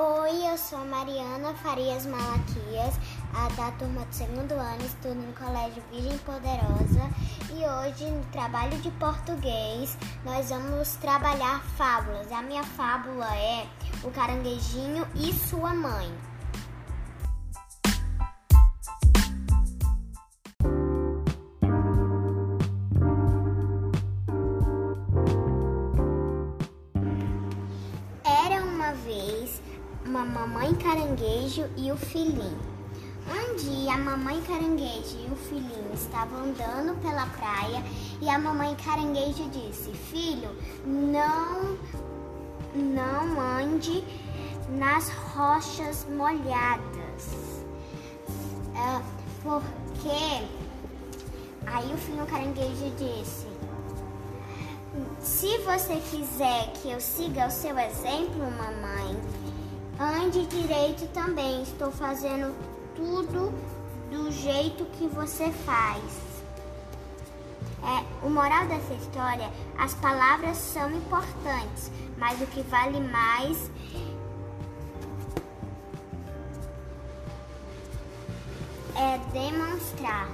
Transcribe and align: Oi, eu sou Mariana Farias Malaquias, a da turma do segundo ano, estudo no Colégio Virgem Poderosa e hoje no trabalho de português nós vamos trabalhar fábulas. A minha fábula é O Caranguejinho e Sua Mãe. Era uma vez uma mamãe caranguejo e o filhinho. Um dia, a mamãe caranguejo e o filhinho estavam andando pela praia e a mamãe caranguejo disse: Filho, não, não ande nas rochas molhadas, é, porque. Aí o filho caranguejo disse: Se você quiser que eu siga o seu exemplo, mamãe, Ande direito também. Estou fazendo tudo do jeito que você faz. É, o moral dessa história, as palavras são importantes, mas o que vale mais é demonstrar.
Oi, 0.00 0.46
eu 0.46 0.56
sou 0.56 0.78
Mariana 0.84 1.52
Farias 1.54 2.06
Malaquias, 2.06 2.94
a 3.34 3.48
da 3.56 3.72
turma 3.72 4.04
do 4.04 4.14
segundo 4.14 4.52
ano, 4.52 4.84
estudo 4.84 5.16
no 5.16 5.32
Colégio 5.32 5.82
Virgem 5.90 6.16
Poderosa 6.18 7.10
e 7.50 7.66
hoje 7.66 8.08
no 8.08 8.24
trabalho 8.26 8.78
de 8.78 8.92
português 8.92 9.98
nós 10.24 10.50
vamos 10.50 10.94
trabalhar 10.98 11.64
fábulas. 11.76 12.30
A 12.30 12.42
minha 12.42 12.62
fábula 12.62 13.26
é 13.34 13.66
O 14.04 14.10
Caranguejinho 14.12 15.04
e 15.16 15.32
Sua 15.32 15.74
Mãe. 15.74 16.08
Era 28.24 28.62
uma 28.62 28.92
vez 28.92 29.60
uma 30.08 30.24
mamãe 30.24 30.74
caranguejo 30.76 31.68
e 31.76 31.92
o 31.92 31.96
filhinho. 31.96 32.58
Um 33.30 33.56
dia, 33.56 33.92
a 33.92 33.98
mamãe 33.98 34.40
caranguejo 34.40 35.18
e 35.18 35.30
o 35.30 35.36
filhinho 35.36 35.92
estavam 35.92 36.44
andando 36.44 36.98
pela 37.02 37.26
praia 37.26 37.84
e 38.18 38.26
a 38.26 38.38
mamãe 38.38 38.74
caranguejo 38.82 39.50
disse: 39.50 39.92
Filho, 39.92 40.48
não, 40.86 41.76
não 42.74 43.38
ande 43.38 44.02
nas 44.70 45.10
rochas 45.10 46.06
molhadas, 46.08 47.64
é, 48.74 49.02
porque. 49.42 50.48
Aí 51.66 51.92
o 51.92 51.98
filho 51.98 52.24
caranguejo 52.24 52.90
disse: 52.96 53.46
Se 55.20 55.58
você 55.58 55.96
quiser 56.10 56.72
que 56.72 56.90
eu 56.90 56.98
siga 56.98 57.46
o 57.46 57.50
seu 57.50 57.78
exemplo, 57.78 58.50
mamãe, 58.50 58.87
Ande 60.28 60.44
direito 60.44 61.06
também. 61.14 61.62
Estou 61.62 61.90
fazendo 61.90 62.54
tudo 62.94 63.50
do 64.10 64.30
jeito 64.30 64.84
que 64.98 65.06
você 65.06 65.50
faz. 65.64 66.02
É, 67.82 68.26
o 68.26 68.28
moral 68.28 68.66
dessa 68.66 68.92
história, 68.92 69.50
as 69.78 69.94
palavras 69.94 70.58
são 70.58 70.90
importantes, 70.90 71.90
mas 72.18 72.38
o 72.42 72.46
que 72.46 72.60
vale 72.60 73.00
mais 73.00 73.70
é 78.96 79.18
demonstrar. 79.32 80.28